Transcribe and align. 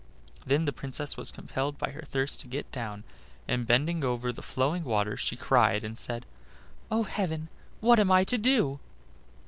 Then 0.47 0.65
the 0.65 0.73
Princess 0.73 1.15
was 1.15 1.29
compelled 1.29 1.77
by 1.77 1.91
her 1.91 2.01
thirst 2.01 2.39
to 2.41 2.47
get 2.47 2.71
down, 2.71 3.03
and 3.47 3.67
bending 3.67 4.03
over 4.03 4.31
the 4.31 4.41
flowing 4.41 4.83
water 4.83 5.15
she 5.15 5.35
cried 5.35 5.83
and 5.83 5.95
said: 5.95 6.25
"Oh! 6.89 7.03
heaven, 7.03 7.49
what 7.81 7.99
am 7.99 8.11
I 8.11 8.23
to 8.23 8.37
do?" 8.39 8.79